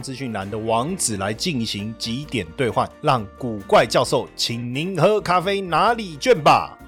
[0.00, 6.78] 资讯栏的网址来进行几点兑换，让古怪教授请您喝咖啡拿礼券吧。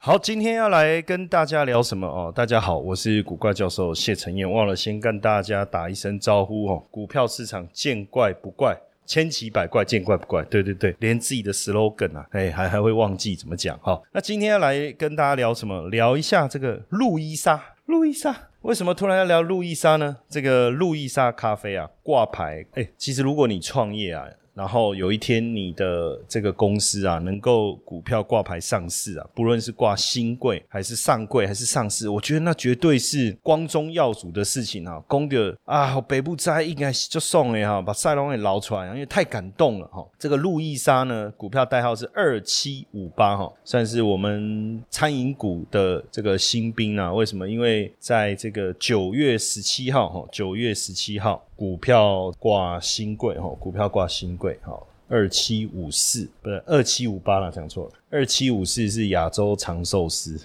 [0.00, 2.32] 好，今天要来跟大家聊什么哦？
[2.34, 6.82] 大家好，我是古怪教授谢承彦，忘了先跟大家打一声招呼哦。
[6.90, 8.74] 股票市场见怪不怪。
[9.08, 10.44] 千奇百怪，见怪不怪。
[10.44, 14.00] 对对对，连自己的 slogan 啊，哎，还还会忘记怎么讲哈。
[14.12, 15.88] 那今天要来跟大家聊什么？
[15.88, 17.60] 聊一下这个路易莎。
[17.86, 20.18] 路易莎为什么突然要聊路易莎呢？
[20.28, 22.64] 这个路易莎咖啡啊，挂牌。
[22.74, 24.28] 哎，其实如果你创业啊。
[24.58, 35.00] 然后有一天，你的这个公司啊，能够股票挂牌上市啊，不论是挂新贵还是上柜还是上市，我觉得那绝对是光宗耀祖的事情啊！
[35.06, 40.04] 公的啊，北部斋应该就送了哈，把赛龙也捞出来，因为太感动了哈。
[40.18, 47.12] 这个路易莎呢，股票代号是二七五八哈，算是我们餐饮股的这个新兵啊。
[47.12, 47.48] 为什么？
[47.48, 51.44] 因为在这个九月十七号哈，九月十七号。
[51.58, 60.40] 股票挂新贵哈，股票挂新贵哈，二七五四不是二七五八了，讲错了，二七五四是亚洲长寿司。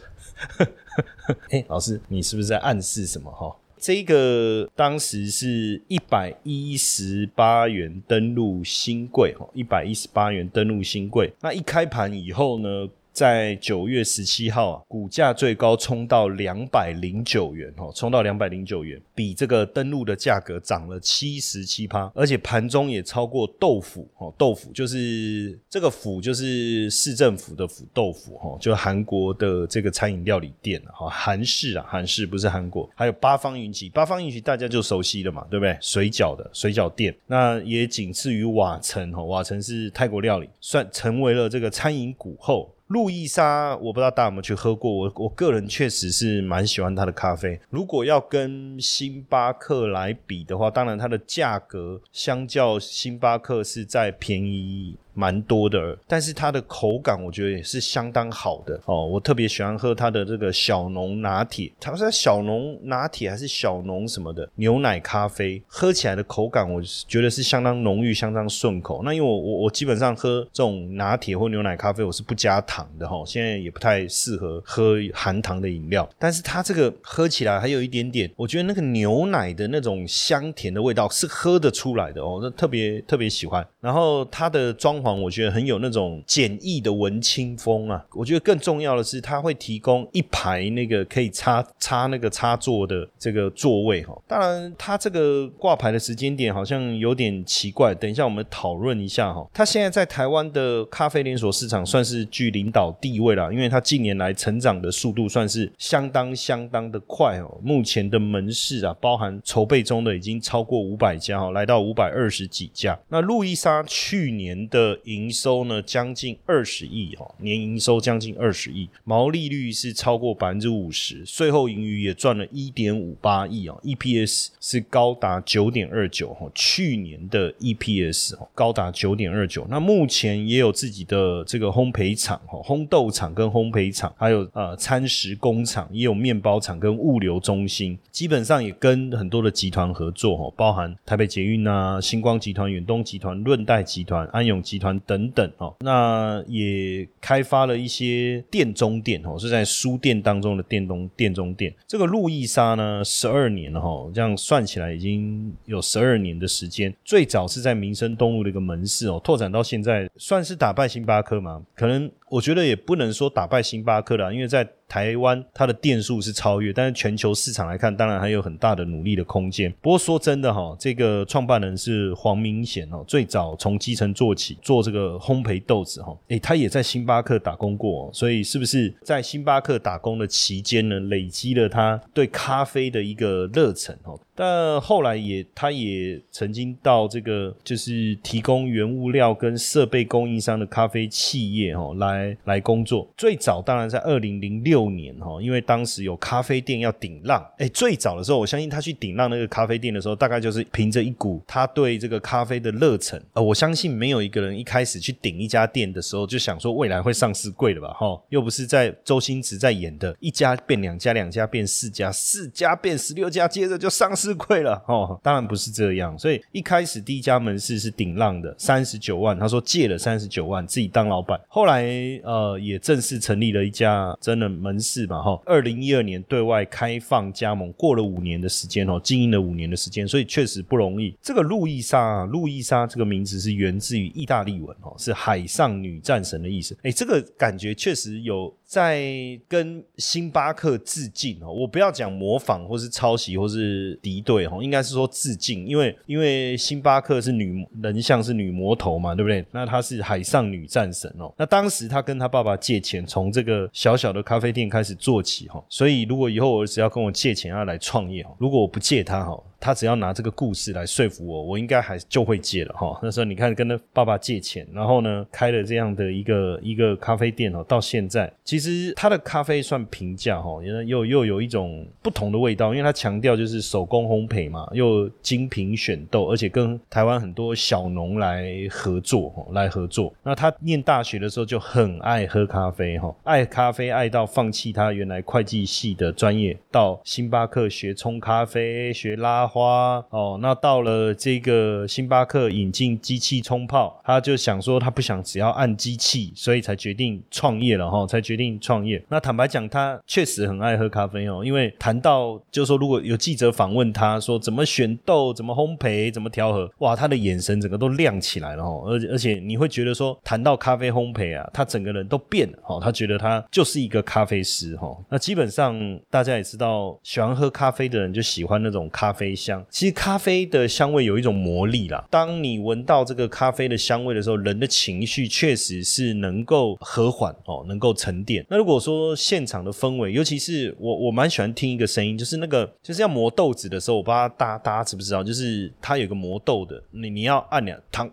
[1.52, 3.56] 哎，老师，你是不是在暗示什么哈？
[3.78, 12.90] 这个当时是一百一十八元登陆新贵哈，一百一十八元登陆新贵，那一开盘以后呢？
[13.14, 35.78] 在九月十七号啊，股价最高冲到两百零九元哦，冲到两百零九元，比这个登录的价格涨了七十七趴，而且盘中也超过豆腐哦，豆腐就是这个府就是市政府的府豆腐哈，就韩国的这个餐饮料理店哈，韩式啊，韩式不是韩国，还有八方云集，八方云集大家就熟悉了嘛，对不对？
[35.80, 42.73] 水饺的水饺店，那也仅次于瓦城哈，瓦城是泰国料理，算成为了这个餐饮股后。
[42.88, 47.60] 路易莎，我不知道大家有没有去喝过，我我个人确实是蛮喜欢它的咖啡。
[47.70, 54.98] 如果要跟星巴克来比的话，当然它的价格相较星巴克是在便宜。
[55.14, 59.06] 蛮多的，但是它的口感我觉得也是相当好的哦。
[59.06, 69.02] 我特别喜欢喝它的这个小浓拿铁，它是小浓拿铁还是小浓什么的牛奶咖啡，喝起来的口感我觉得是相当浓郁、相当顺口。
[69.04, 73.24] 那因为我我我基本上喝这种拿铁或牛奶咖啡，我是不加糖的哈。
[73.26, 83.66] 现在也不太适合喝含糖的饮料，但是它这个喝起来还有一点点，我觉得那个牛奶的那种香甜的味道是喝得出来的哦，那特别特别喜欢。
[83.80, 88.06] 然后它的装我觉得很有那种简易的文青风啊！
[88.14, 94.16] 我觉得更重要的是，它会提供一排那个可以插插那个插座的这个座位哈。
[94.28, 99.46] 当然，它这个挂牌的时间点好像有点奇怪，等一下我们讨论一下哈。
[99.54, 107.60] 它现在在台湾的咖啡连锁市场算是居领导地位了，因为它近年来成长的速度算是相当相当的快哦。
[107.64, 112.98] 目前的门市啊，包含筹备中的已经超过五百家哦，来到五百二十几家。
[113.10, 114.93] 那路易莎去年的。
[115.06, 144.83] 营收呢将近二十亿哈，年营收将近二十亿，毛利率是超过百分之五十，税后盈余也赚了一点五八亿啊，EPS 是高达九点二九哈，去年的 EPS 高达九点二九，那目前也有自己的这个烘焙厂哈，烘豆厂跟烘焙厂，还有呃餐食工厂，也有面包厂跟物流中心，基本上也跟很多的集团合作哈，包含台北捷运啊、星光集团、远东集团、润泰集团、安永集团。
[144.84, 151.74] 团等等哦，那也开发了一些店中店哦，是在书店当中的店中店中店。
[151.88, 156.94] 这个路易莎呢，十二年了哈，这样算起来已经有十二年的时间。
[157.06, 161.64] 最早是在民生东路的一个门市哦，拓展到现在，算是打败星巴克吗？
[161.76, 169.72] 可能我觉得也不能说打败星巴克了，因为在台湾它的店数是超越，但是全球市场来看，当然还有很大的努力的空间。
[169.82, 184.20] 不过说真的哈，这个创办人是黄明贤哦，最早从基层做起做这个烘焙豆子哈，诶，他也在星巴克打工过，所以是不是在星巴克打工的期间呢，累积了他对咖啡的一个热忱哦？
[184.36, 193.08] 但后来也，他也曾经到这个就是提供原物料跟设备供应商的咖啡企业哦，来来来工作。
[193.18, 203.22] 最早当然在二零零六年哈，因为当时有咖啡店要顶浪，哎，最早的时候，我相信他去顶浪那个咖啡店的时候，大概就是凭着一股他对这个咖啡的热忱。
[203.34, 207.94] 呃，我相信没有一个人一开始去顶一家店的时候就想说未来会上市贵的吧？
[207.94, 214.82] 哈，又不是在周星驰在演的，一家变两家，两家变四家，四家变十六家，接着就上市贵了。
[214.88, 221.84] 哦，当然不是这样，所以一开始第一家门市是顶浪的，三十九万，他说借了三十九万自己当老板，后来
[222.24, 231.16] 呃也正式成立了一家真的门市吧，哈，二零一二年对外开放加盟，过了五年的时间哦，经营了五年的时间，所以确实不容易。
[231.22, 238.54] 这个路易莎，啊路易莎这个名字是源自于意大利文哦，是海上女战神的意思，哎，这个感觉确实有。
[238.74, 249.46] 在跟星巴克致敬哦，我不要讲模仿或是抄袭或是敌对哦，应该是说致敬，因为因为星巴克是女人像是女魔头嘛，对不对？
[249.52, 251.32] 那她是海上女战神哦。
[251.38, 255.64] 那当时她跟她爸爸借钱，从这个小小的咖啡店开始做起哈。
[255.70, 259.40] 所以如果以后我儿子要跟我借钱要来创业哦，如果我不借他哈。
[259.64, 263.00] 他只要拿这个故事来说服我，我应该还就会借了哈。
[263.02, 280.14] 那时候你看，跟他爸爸借钱，然后呢开了这样的一个一个咖啡店哦，到现在其实他的咖啡算平价哈，又又又有一种不同的味道，因为他强调就是手工烘焙嘛，又精品选豆，而且跟台湾很多小农来合作哈，来合作。
[280.24, 289.50] 那他念大学的时候就很爱喝咖啡哈，爱咖啡爱到放弃他原来会计系的专业，到星巴克学冲咖啡，学拉。
[289.54, 299.00] 花哦，那到了这个星巴克引进机器冲泡，他就想说他不想只要按机器，所以才决定创业了哈，才决定创业。
[299.10, 314.98] 那坦白讲，他确实很爱喝咖啡哦，因为谈到就是说，如果有记者访问他说怎么选豆、怎么烘焙、怎么调和，哇，他的眼神整个都亮起来了哦，而而且你会觉得说，谈到咖啡烘焙啊，他整个人都变了哦，他觉得他就是一个咖啡师哈。
[315.10, 315.80] 那基本上
[316.10, 319.36] 大家也知道，喜欢喝咖啡的人就喜欢那种咖啡。
[319.44, 322.06] 香，其实咖啡的香味有一种魔力啦。
[322.10, 328.46] 当你闻到这个咖啡的香味的时候，人的情绪确实是能够和缓哦，能够沉淀。
[328.50, 338.10] 那如果说现场的氛围，尤其是我，我蛮喜欢听一个声音，就是那个就是要磨豆子的时候，我不知道大家大家知不知道，就是它有个磨豆的，你你要按两汤，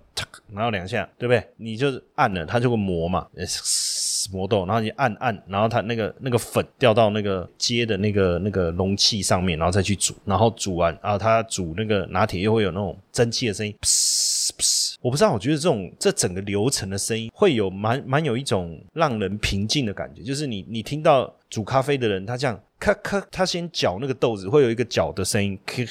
[0.52, 1.42] 然后两下，对不对？
[1.56, 3.26] 你就是按了，它就会磨嘛。
[4.32, 13.74] 魔豆，然后你按按，然后它那个那个粉掉到那个接的那个那个容器上面，然后再去煮，然后煮完啊，它煮那个拿铁又会有那种蒸汽的声音，
[15.00, 25.82] 我不知道，我觉得这种这整个流程的声音会有蛮蛮有一种让人平静的感觉，就是你你听到煮咖啡的人他这样咔咔，他先搅那个豆子，会有一个搅的声音，咔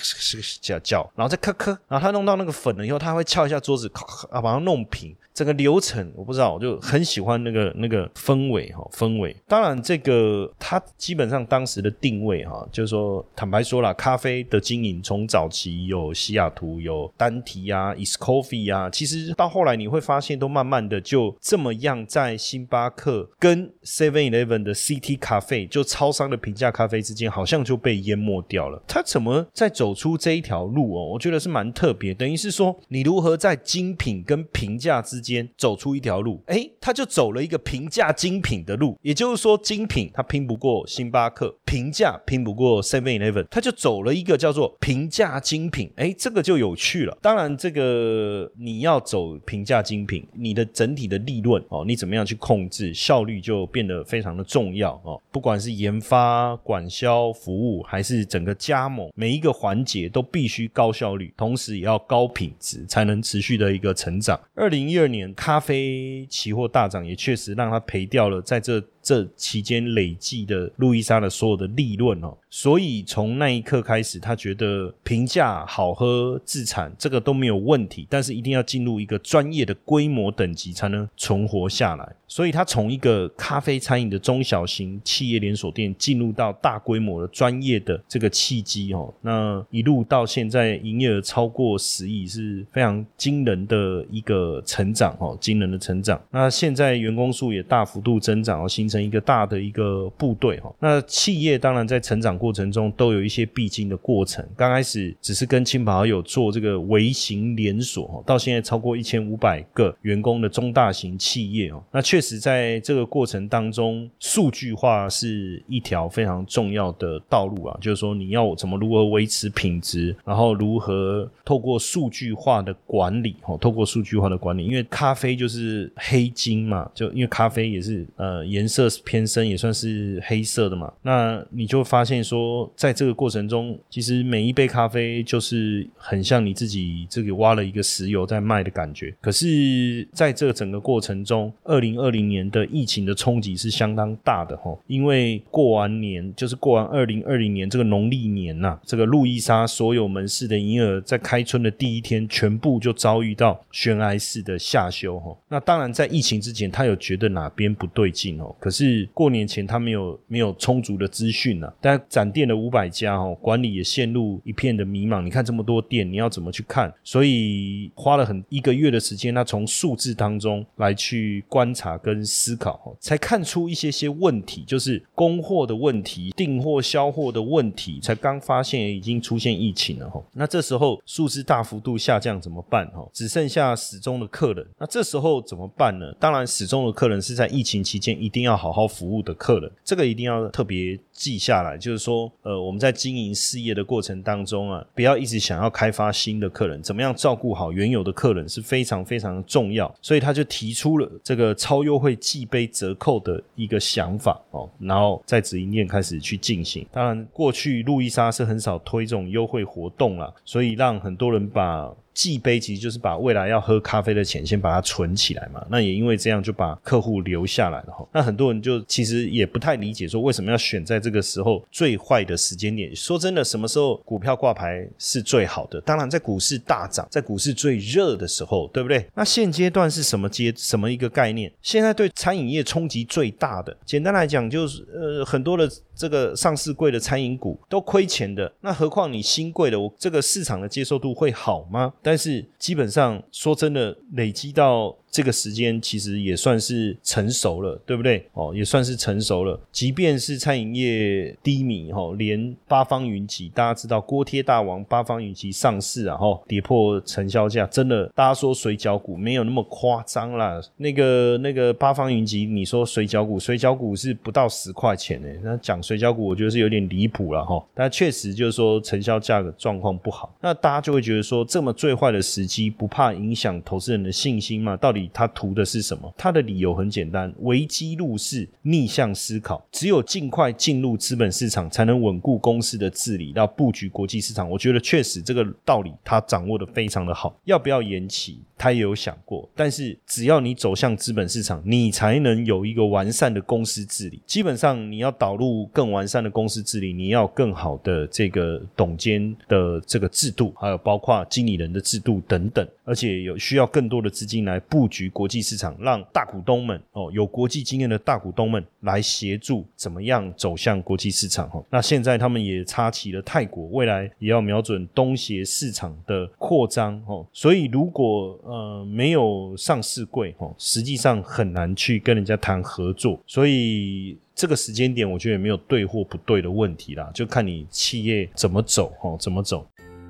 [0.60, 5.16] 搅搅，然后再咔咔，然后他弄到那个粉了以后，他会敲一下桌子，咔啊把它弄平。
[5.32, 9.34] 整个流程我不知道，我就很喜欢那个那个氛围哈，氛围。
[9.48, 28.82] 当然，这个他基本上当时的定位哈，就是说坦白说了，咖啡的经营从早期有西雅图、有丹提啊、East Coffee 啊，其实到后来你会发现，都慢慢的就这么样，在星巴克跟 Seven Eleven 的 CT 咖啡，就超商的平价咖啡之间，好像就被淹没掉了。
[28.88, 31.10] 他怎么在走出这一条路哦？
[31.14, 35.40] 我觉得是蛮特别，等于是说，你如何在精品跟平价之间。
[35.58, 47.18] 走出一条路，哎，他就走了一个平价精品的路，也就是说，精品他拼不过星巴克，平价拼不过 Seven Eleven，他就走了一个叫做平价精品，哎，这个就有趣了。
[47.22, 55.22] 当然，这个你要走平价精品，你的整体的利润哦，你怎么样去控制效率就变得非常的重要哦。
[55.32, 64.38] 不不管是研发、管销、服务，还是整个加盟，每一个环节都必须高效率，同时也要高品质，才能持续的一个成长。
[64.54, 65.34] 二零一二年。
[65.36, 68.84] 咖啡期货大涨，也确实让他赔掉了在这。
[69.10, 82.08] 这期间累计的路易莎的所有的利润哦，所以从那一刻开始，他觉得平价好喝自产这个都没有问题，但是一定要进入一个专业的规模等级才能存活下来。
[82.28, 96.22] 所以他从一个咖啡餐饮的中小型企业连锁店进入到大规模的专业的这个契机哦，那一路到现在营业额超过十亿是非常惊人的一个成长哦，惊人的成长。
[96.30, 98.99] 那现在员工数也大幅度增长哦，形成。
[99.04, 100.74] 一个大的一个部队哈。
[100.80, 111.84] 那企业当然在成长过程中都有一些必经的过程，刚开始只是跟亲朋好友做这个微型连锁，到现在超过一千五百个员工的中大型企业哦。
[111.92, 130.94] 那确实在这个过程当中，数据化是一条非常重要的道路啊，就是说你要怎么如何维持品质，然后如何透过数据化的管理哦，透过数据化的管理，因为咖啡就是黑金嘛，就因为咖啡也是呃颜色色偏深，也算是黑色的嘛。
[131.02, 139.14] 那你就发现说，在这个过程中，其实每一杯咖啡就是很像你自己这个挖了一个石油在卖的感觉。
[139.20, 155.36] 可是，在这整个过程中，二零二零年的疫情的冲击是相当大的哈，因为过完年就是过完二零二零年这个农历年呐，这个路易莎所有门市的营业额在开春的第一天全部就遭遇到悬崖式的下修哈。
[155.50, 158.56] 那当然，在疫情之前，他有觉得哪边不对劲哦。
[158.70, 161.74] 可是过年前，他没有没有充足的资讯啊。
[161.82, 165.24] 但展店的五百家哦，管理也陷入一片的迷茫。
[165.24, 166.94] 你看这么多店，你要怎么去看？
[167.04, 178.00] 所以花了很一个月的时间，他从数字当中来去观察跟思考，才看出一些些问题，就是供货的问题、订货销货的问题。
[178.00, 180.24] 才刚发现已经出现疫情了哈。
[180.34, 183.04] 那这时候数字大幅度下降怎么办哈？
[183.12, 184.64] 只剩下始终的客人。
[184.78, 186.14] 那这时候怎么办呢？
[186.20, 191.78] 当然，始终的客人是在疫情期间一定要好好服务的客人，这个一定要特别记下来。
[191.78, 199.90] 就是说，呃，我们在经营事业的过程当中啊，不要一直想要开发新的客人，怎么样照顾好原有的客人是非常非常重要。
[200.02, 206.86] 所以他就提出了这个超优惠寄杯折扣的一个想法哦，然后在直营店开始去进行。
[206.92, 211.90] 当然，过去路易莎是很少推这种优惠活动了，所以让很多人把。
[212.20, 218.06] 寄杯其实就是把未来要喝咖啡的钱先把它存起来嘛，那也因为这样就把客户留下来了哈。
[218.12, 222.94] 那很多人就其实也不太理解说为什么要选在这个时候最坏的时间点。
[222.94, 225.80] 说真的，什么时候股票挂牌是最好的？
[225.80, 229.06] 当然在股市大涨、在股市最热的时候，对不对？
[229.16, 231.50] 那现阶段是什么阶什么一个概念？
[231.62, 241.94] 现在对餐饮业冲击最大的，简单来讲就是呃很多的这个上市贵的餐饮股都亏钱的，那何况你新贵的，我这个市场的接受度会好吗？
[242.10, 244.98] 但是基本上说真的，累积到。
[245.12, 248.24] 这个时间其实也算是成熟了，对不对？
[248.34, 249.60] 哦，也算是成熟了。
[249.72, 260.62] 即便是餐饮业低迷，哈，连八方云集，大家知道锅贴大王八方云集上市啊，哈，跌破成交价，真的，大家说水饺股没有那么夸张啦。
[260.78, 267.66] 那个那个八方云集，你说水饺股，水饺股是不到十块钱诶，那讲水饺股，我觉得是有点离谱了哈。
[267.74, 274.78] 但确实就是说成交价的状况不好，那大家就会觉得说，这么最坏的时机，不怕影响投资人的信心吗？
[274.78, 274.99] 到底？
[275.14, 276.12] 他图的是什么？
[276.18, 279.64] 他的理由很简单：危机入市，逆向思考。
[279.72, 284.50] 只有尽快进入资本市场，才能稳固公司的治理，到布局国际市场。
[284.50, 287.40] 我觉得确实这个道理他掌握的非常的好。
[287.46, 288.40] 要不要延期？
[288.58, 289.50] 他也有想过。
[289.56, 294.22] 但是只要你走向资本市场，你才能有一个完善的公司治理。
[294.26, 302.68] 基本上你要导入更完善的公司治理，你要更好的这个董监的这个制度，还有包括经理人的制度等等。
[302.90, 311.48] 而且有需要更多的资金来布局国际市场，让大股东们哦，有国际经验的大股东们来协助，怎么样走向国际市场？
[311.52, 317.00] 哈，那现在他们也插起了泰国，未来也要瞄准东协市场的扩张。
[317.06, 323.22] 哦，所以如果呃没有上市柜，哦，实际上很难去跟人家谈合作。
[323.28, 329.64] 所以这个时间点，我觉得也没有对或不对的问题啦，就看你企业怎么走，哦，怎么走。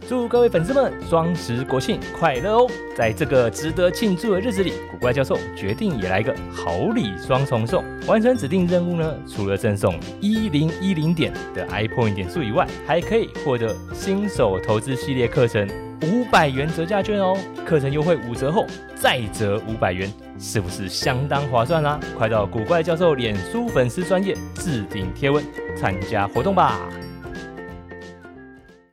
[0.08, 2.68] 祝各位粉丝们双十国庆快乐哦！
[2.96, 7.84] 在这个值得庆祝的日子里，古怪教授决定也来个好礼双重送。
[8.08, 15.68] 完成指定任务呢，除了赠送一零一零点的 iPoint 点数以外，还可以获得新手投资系列课程
[16.02, 17.38] 五百元折价券哦！
[17.64, 18.66] 课程优惠五折后
[18.96, 22.00] 再折五百元，是不是相当划算啦？
[22.18, 25.44] 快到古怪教授脸书粉丝专业置顶贴文
[25.76, 26.90] 参加活动吧！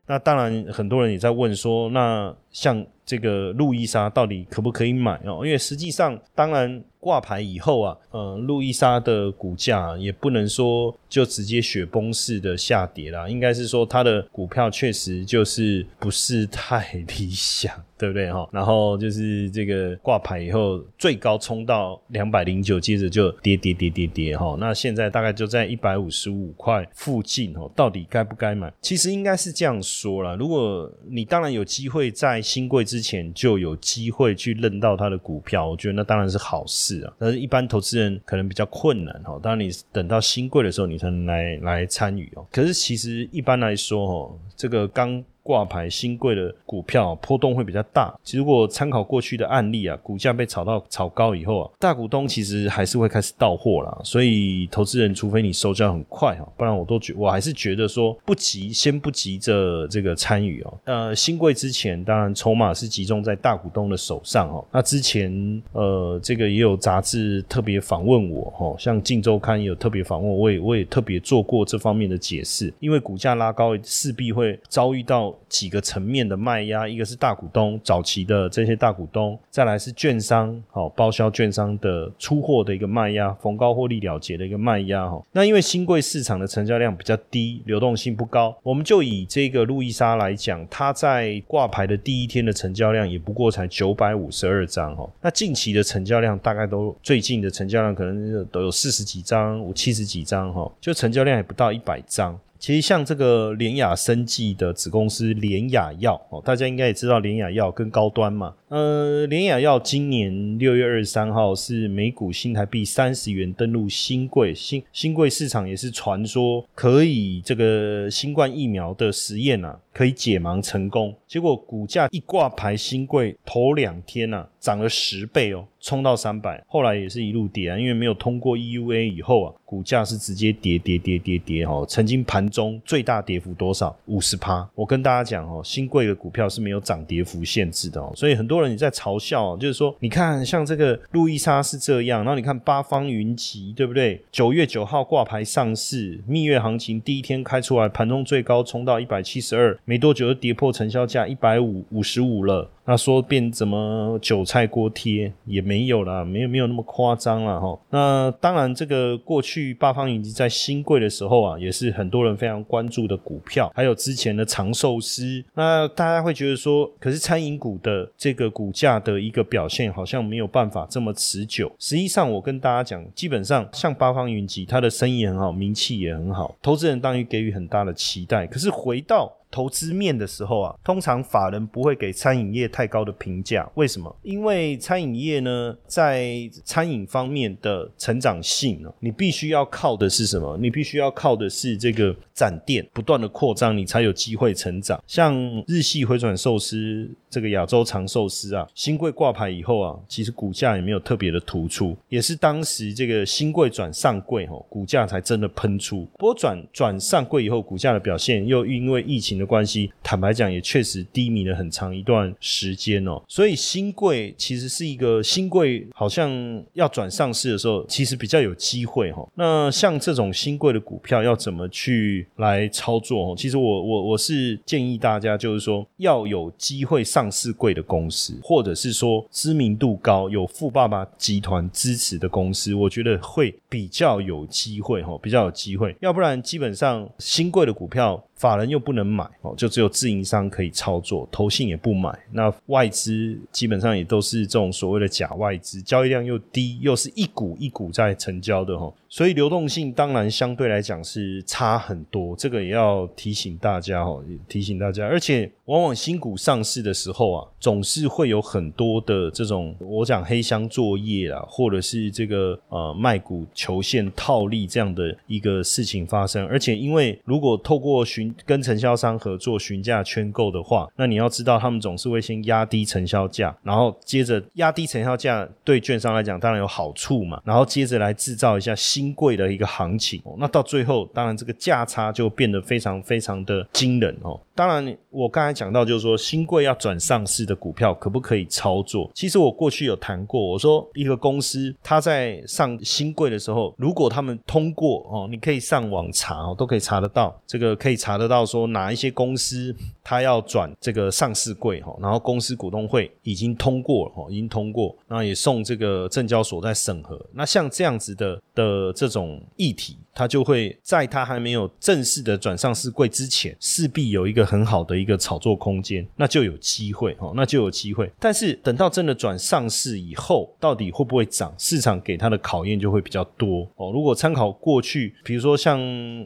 [0.07, 5.45] 那当然，很多人也在问说，那像这个路易莎到底可不可以买哦？
[5.45, 6.83] 因为实际上，当然。
[7.07, 18.49] 挂牌以后啊，呃，路易莎的股价也不能说就直接雪崩式的下跌啦，应该是说它的股票确实就是不是太理想， 对不对哈？
[18.51, 24.57] 然后就是这个挂牌以后最高冲到两百零九，接着就跌跌跌跌跌哈。
[24.59, 28.73] 那现在大概就在一百五十五块附近哦，到底该不该买？
[28.81, 39.39] 其实应该是这样说了，如果你当然有机会在新贵之前就有机会去认到它的股票，我觉得那当然是好事但是，一般投资人可能比较困难哈。
[39.43, 42.47] 当，你等到新贵的时候，你才能来来参与哦。
[42.53, 45.25] 可是，其实一般来说哦，这个刚。
[45.47, 48.13] 挂牌新贵的股票波动会比较大。
[48.33, 53.97] 如果参考过去的案例啊，股价被炒到炒高以后啊，大股东其实还是会开始到货啦。
[54.03, 60.75] 所以投资人除非你收交很快哈，不然我都觉我还是觉得说不急，先不急着这个参与哦。
[60.85, 64.67] 呃，新贵之前当然筹码是集中在大股东的手上哦。
[64.73, 72.75] 那之前呃，这个也有杂志特别访问我哈，像《镜周刊》也有特别访问，我也我也特别做过这方面的解释。
[72.81, 75.36] 因为股价拉高，势必会遭遇到。
[75.49, 85.23] 几个层面的卖压，一个是大股东早期的这些大股东，再来是券商，好包销券商的出货的一个卖压，逢高获利了结的一个卖压哈。
[85.33, 95.09] 那因为新贵市场的成交量比较低，流动性不高，我们就以这个路易莎来讲，它在挂牌的第一天的成交量也不过才九百五十二张哈。
[95.21, 102.39] 那近期的成交量大概都最近的成交量可能都有四十几张、五七十几张哈，就成交量也不到一百张。
[102.59, 108.55] 其实像这个联雅生技的子公司联雅药哦，大家应该也知道联雅药跟高端嘛。
[108.69, 121.15] 呃，联雅药今年六月二十三号是每股新台币三十元登陆新贵，新新贵市场也是传说可以这个新冠疫苗的实验啊，可以解盲成功。
[121.29, 125.67] 结果股价一挂牌新贵头两天呐，涨了十倍哦。
[125.87, 131.87] 冲到三百，后来也是一路跌啊，因为没有通过 EUA 以后啊，股价是直接跌跌跌跌跌哦。
[131.89, 133.97] 曾经盘中最大跌幅多少？
[134.07, 134.69] 五十趴。
[134.75, 144.21] 我跟大家讲哦，新贵的股票是没有涨跌幅限制的哦，所以很多人你在嘲笑，就是说，你看像这个路易莎是这样，然后你看八方云集，对不对？
[144.33, 152.69] 九月九号挂牌上市，蜜月行情第一天开出来，盘中最高冲到一百七十二，没多久就跌破成交价一百五五十五了。
[152.87, 157.79] 那说变怎么韭菜锅贴也没有啦，没有没有那么夸张了哈。
[157.91, 163.71] 那当然，这个过去八方云集在新贵的时候啊，也是很多人非常关注的股票。
[163.75, 171.71] 还有之前的长寿司，那大家会觉得说，可是餐饮股的这个股价的一个表现好像没有办法这么持久。
[171.79, 178.47] 实际上，我跟大家讲，基本上像八方云集，它的生意很好，名气也很好，投资人当然给予很大的期待。
[178.47, 183.67] 可是回到投资面的时候啊，通常法人不会给餐饮业太高的评价。
[183.77, 184.15] 为什么？
[184.23, 186.31] 因为餐饮业呢，在
[186.63, 190.59] 餐饮方面的成长性呢，你必须要靠的是什么？
[190.61, 195.03] 你必须要靠的是这个展店不断的扩张，你才有机会成长。
[195.07, 195.35] 像
[195.67, 197.09] 日系回转寿司。
[197.29, 206.09] 这个亚洲长寿司啊，新贵挂牌以后啊，其实股价也没有特别的突出，也是当时这个新贵转上柜吼，股价才真的喷出。
[206.17, 213.23] 不过转转上柜以后，股价的表现又因为疫情的关系，坦白讲也确实低迷了很长一段时间哦。
[213.29, 216.29] 所以新贵其实是一个新贵，好像
[216.73, 219.25] 要转上市的时候，其实比较有机会哈。
[219.37, 223.37] 那像这种新贵的股票要怎么去来操作？
[223.37, 227.31] 其实我我我是建议大家，就是说要有机会上。
[227.37, 235.95] 市贵的公司，或者是说知名度高、有富爸爸集团支持的公司，我觉得会比较有机会哈，比较有机会。
[236.01, 238.25] 要不然，基本上新贵的股票。
[238.37, 242.17] 法人又不能买哦，就只有自营商可以操作，投信也不买。
[242.33, 252.37] 那外资基本上也都是这种所谓的假外资，交易量又低，又是一股一股在成交的哈，所以流动性当然相对来讲是差很多。
[252.37, 255.07] 这个也要提醒大家哦，提醒大家。
[255.07, 266.47] 而且往往新股上市的时候啊，总是会有很多的这种我讲黑箱作业啊，或者是这个呃卖股求现套利这样的一个事情发生。
[266.49, 284.41] 而且因为如果透过询跟承销商合作询价圈购的话，那你要知道，他们总是会先压低承销价，然后接着压低承销价，对券商来讲当然有好处嘛，然后接着来制造一下新新贵的一个行情，那到最后，当然这个价差就变得非常非常的惊人哦。
[284.53, 289.09] 当然，我刚才讲到就是说，新贵要转上市的股票可不可以操作？
[289.15, 299.73] 其实我过去有谈过，我说一个公司它在上新贵的时候，如果他们通过哦，你可以上网查哦，都可以查得到，这个可以查得到说哪一些公司
[300.09, 307.21] 他要转这个上市柜哈，然后公司股东会已经通过了哈，已经通过，那也送这个证交所在审核。
[307.33, 309.99] 那像这样子的的这种议题。
[310.17, 318.11] 它就会在它还没有正式的转上市柜之前，势必有一个很好的一个炒作空间，那就有机会哦，那就有机会。
[318.19, 321.55] 但是等到真的转上市以后，到底会不会涨？
[321.59, 323.93] 市场给它的考验就会比较多哦。
[323.93, 325.79] 如果参考过去，比如说像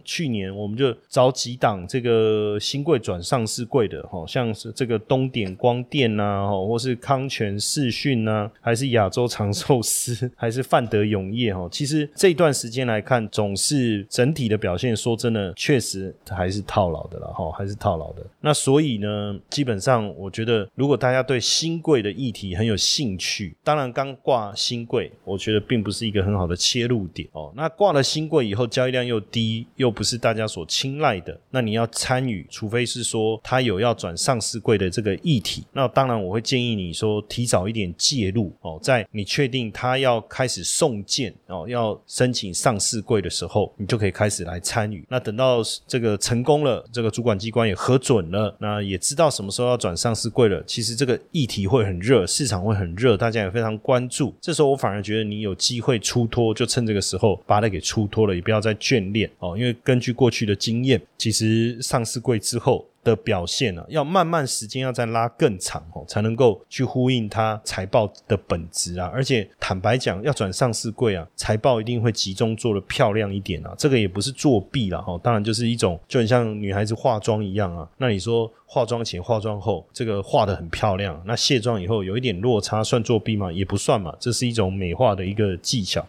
[0.05, 11.69] 去年，我们就找几档这个新贵转上市柜的哦，像是这个东点光电呐，或是康泉视讯呐，还是亚洲长寿司，还是范德永业哈。
[11.73, 18.25] 其实这段时间来看，总是是整体的表现，说真的，确实还是套牢的了哈，还是套牢的。
[18.41, 27.53] 那所以呢，基本上我觉得，如果大家对新贵的议题很有兴趣，当然刚挂新贵，我觉得并不是一个很好的切入点哦。
[27.57, 45.05] 那挂了新贵以后，交易量又低，又不是大家所青睐的，那你要参与，除非是说他有要转上市贵的这个议题，那当然我会建议你说提早一点介入哦，在你确定他要开始送件哦，要申请上市柜的时候，你就可以开始来参与。
[45.09, 50.63] 那等到这个成功了，这个主管机关也核准了，那也知道什么时候要转上市柜了。
[50.67, 54.35] 其实这个议题会很热，市场会很热，大家也非常关注。
[54.41, 59.57] 这时候我反而觉得你有机会出脱，就趁这个时候把它给出脱了，也不要再眷恋哦。
[59.57, 62.87] 因为根据过去的经验，其实上市柜之后。
[63.03, 69.11] 的表现啊，要慢慢时间要再拉更长哦，才能够去呼应它财报的本质啊。
[69.13, 73.75] 而且坦白讲，要转上市柜啊，财报一定会集中做的漂亮一点啊。
[73.79, 77.89] 这个也不是作弊了哈，当然就是一种就很像女孩子化妆一样啊。
[77.97, 83.51] 那你说化妆前、化妆后，这个化的很漂亮，那卸妆以后有一点落差，算作弊吗？
[83.51, 86.07] 也不算嘛，这是一种美化的一个技巧。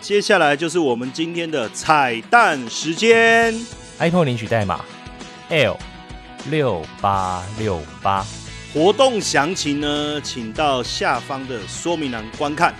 [0.00, 3.54] 接下来就是我们今天的彩蛋时间
[4.00, 4.84] ，iPhone 领取代码。
[5.52, 5.76] L
[6.50, 8.24] 六八六八，
[8.72, 12.74] 活动详情呢，请到下方的说明栏观看。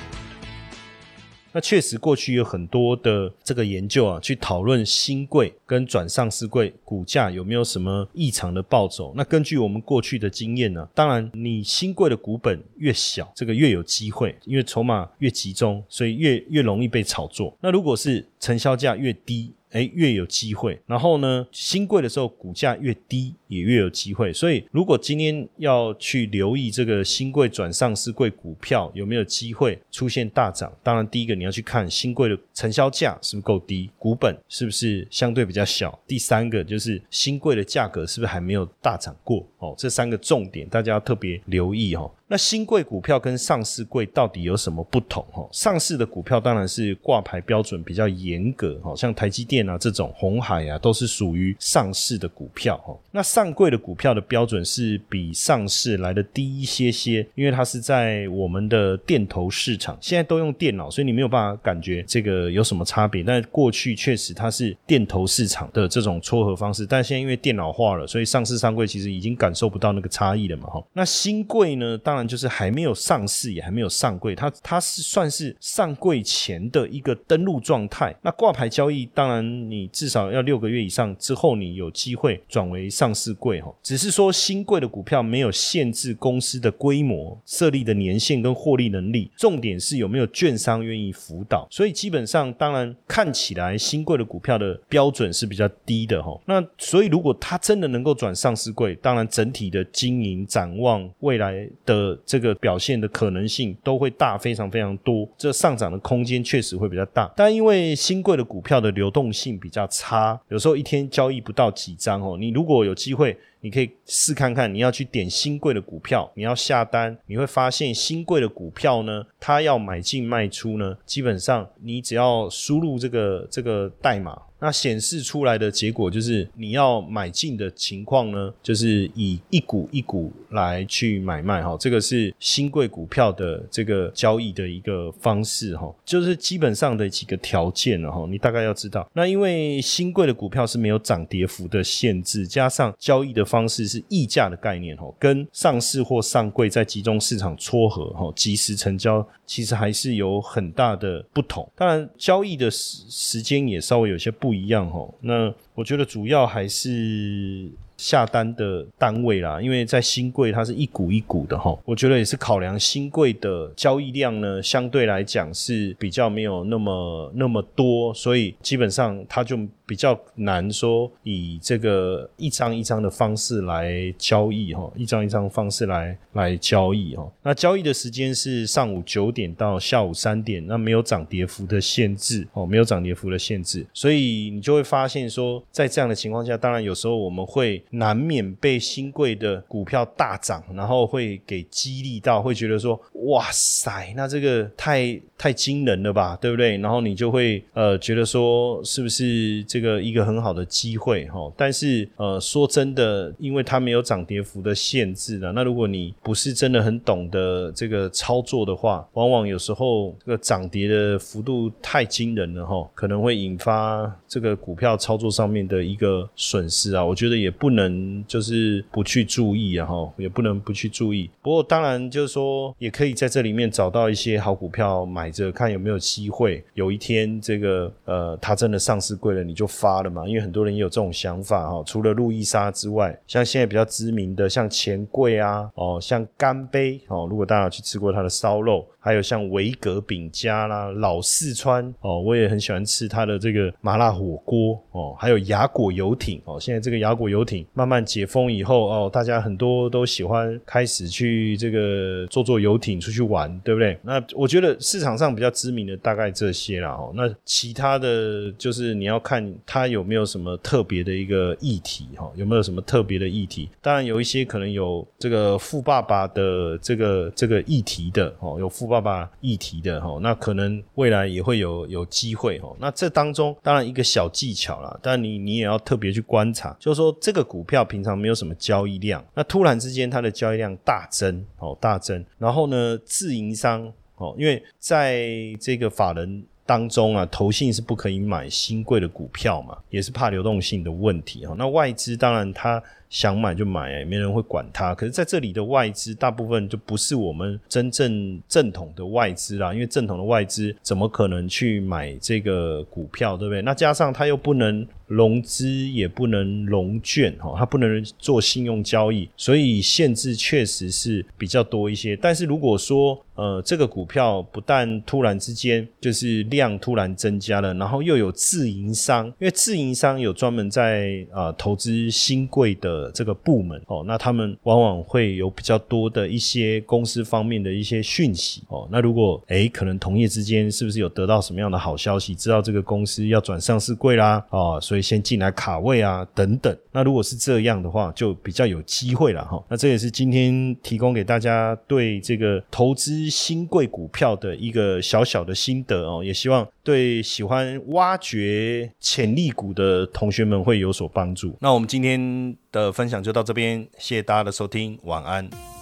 [1.52, 9.12] 那确实，过去有很多的这个研究啊，去讨论新贵跟转上市贵股价有没有什么异常的暴走。
[9.14, 17.54] 那根据我们过去的经验呢，当然你新贵的股本越小，这个越有机会，因为筹码越集中，所以越越容易被炒作。
[17.60, 20.80] 那如果是成交价越低，哎，越有机会。
[20.86, 24.32] 然后呢，新贵的时候股价越低，也越有机会。
[24.32, 35.98] 所以，如果今天要去留意这个新贵转上市贵股票有没有机会出现大涨，当然第一个你要去看新贵的成交价是不是够低，股本是不是相对比较小。
[36.06, 39.46] 第三个就是新贵的价格是不是还没有大涨过。
[39.58, 42.10] 哦，这三个重点大家要特别留意哦。
[42.32, 45.22] 那新贵股票跟上市贵到底有什么不同？
[45.30, 52.96] 哈，上市的股票当然是挂牌标准比较严格，哈，像台积电啊这种、红海啊都是属于上市的股票，哈。
[53.10, 63.22] 那上柜的股票的标准是比上市来的低一些些，因为它是在我们的电投市场，现在都用电脑，所以你没有办法感觉这个有什么差别。
[63.22, 70.82] 但过去确实它是电投市场的这种撮合方式，但现在因为电脑化了，所以上市上柜其实已经感受不到那个差异了嘛，哈。
[70.94, 72.21] 那新贵呢，当然。
[72.26, 78.14] 就是还没有上市，也还没有上柜，它它是算是上柜前的一个登录状态。
[78.22, 83.74] 那挂牌交易，当然你至少要六个月以上之后，你有机会转为上市柜哈。
[83.82, 91.66] 只是说新贵的股票没有限制公司的规模、设立的年限跟获利能力，重点是有没有券商愿意辅导。
[91.70, 96.40] 所以基本上，当然看起来新贵的股票的标准是比较低的哈。
[96.46, 102.11] 那所以如果它真的能够转上市柜，当然整体的经营展望未来的。
[102.24, 107.32] 这个表现的可能性都会大非常非常多，这上涨的空间确实会比较大。
[107.36, 112.36] 但因为新贵的股票的流动性比较差，有时候一天交易不到几张哦。
[112.38, 124.38] 你如果有机会，你可以试看看，你要去点新贵的股票，你要下单，你会发现新贵的股票呢，它要买进卖出呢，基本上你只要输入这个这个代码。
[124.64, 139.10] 那显示出来的结果就是，你要买进的情况呢，就是以一股一股来去买卖哈，这个是新贵股票的这个交易的一个方式哈，就是基本上的几个条件了哈，你大概要知道。
[139.12, 149.26] 那因为新贵的股票是没有涨跌幅的限制，加上交易的方式是溢价的概念哦，跟上市或上柜在集中市场撮合哈，即时成交。
[149.44, 155.06] 其实还是有很大的不同，当然交易的时时间也稍微有些不一样哈。
[155.20, 177.30] 那我觉得主要还是下单的单位啦，因为在新贵它是一股一股的哈，我觉得也是考量新贵的交易量呢，相对来讲是比较没有那么那么多，所以基本上它就比较难说以这个一张一张的方式来交易哈，一张一张方式来来交易哈。
[177.42, 187.80] 那交易的时间是上午九点到下午三点，那没有涨跌幅的限制哦，没有涨跌幅的限制，所以你就会发现说，在这样的情况下，当然有时候我们会。
[187.92, 201.52] 难免被新贵的股票大涨，然后会给激励到，会觉得说：“哇塞，那这个太太惊人了吧，对不对？”然后你就会呃觉得说，是不是这个一个很好的机会哈？
[201.56, 217.04] 但是呃说真的，因为它没有涨跌幅的限制了，那如果你不是真的很懂得这个操作的话，往往有时候这个涨跌的幅度太惊人了哈，可能会引发这个股票操作上面的一个损失啊。
[217.04, 217.82] 我觉得也不能。
[217.82, 221.28] 能就是不去注意啊，哈，也不能不去注意。
[221.42, 226.64] 不过当然就是说，也可以在这里面找到一些好股票买着，看有没有机会。
[226.74, 230.24] 有一天这个呃，它真的上市贵了，你就发了嘛。
[230.28, 231.82] 因为很多人也有这种想法哈。
[231.84, 237.26] 除了路易莎之外，像现在比较知名的，像钱柜啊，哦，像干杯哦。
[237.28, 238.86] 如果大家去吃过它的烧肉。
[239.04, 245.16] 还有像维格饼家啦，老四川哦，我也很喜欢吃它的这个麻辣火锅哦。
[245.18, 253.98] 还有雅果游艇哦，现在这个雅果游艇慢慢解封以后哦，大家很多都喜欢开始去这个坐坐游艇出去玩，对不对？
[254.02, 257.12] 那我觉得市场上比较知名的大概这些啦哦。
[257.16, 263.68] 那其他的就是你要看它有没有什么特别的一个议题哈，有没有什么特别的议题？
[263.80, 268.92] 当然有一些可能有这个富爸爸的这个这个议题的哦，有富。
[268.92, 272.70] 爸爸议题的哈，那可能未来也会有有机会哈。
[272.78, 285.28] 那这当中当然一个小技巧啦，但你你也要特别去观察，就是说这个股票平常没有什么交易量，那突然之间它的交易量大增哦，大增，然后呢自营商哦，因为在
[285.60, 291.54] 这个法人当中啊，投信是不可以买新贵的股票嘛，也是怕流动性的问题哈。
[291.58, 292.82] 那外资当然它。
[293.12, 294.94] 想买就买，没人会管它。
[294.94, 303.60] 可是在这里的外资大部分就不是我们真正正统的外资啦，因为正统的外资怎么可能去买这个股票，对不对？
[303.60, 312.16] 那加上它又不能融资，也不能融券，哈，它不能做信用交易，所以限制确实是比较多一些。
[312.16, 323.01] 但是如果说呃这个股票不但突然之间就是量突然增加了，然后又有自营商，因为自营商有专门在啊投资新贵的。
[323.10, 328.88] 这个部门哦，那他们往往会有比较多的一些公司方面的一些讯息哦。
[328.90, 336.76] 那如果诶，可能同业之间是不是有得到什么样的好消息，知道这个公司要转上市柜啦啊，所以先进来卡位啊等等。
[336.92, 339.62] 那如果是这样的话，就比较有机会了哈。
[339.68, 351.56] 那这也是今天提供给大家对这个投资新贵股票的一个小小的心得哦，也希望对喜欢挖掘潜力股的同学们会有所帮助。
[351.60, 352.90] 那我们今天的。
[352.90, 355.81] 分享就到这边，谢谢大家的收听，晚安。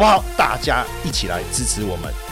[0.00, 0.24] 好不好？
[0.34, 2.29] 大家一起来支持我们。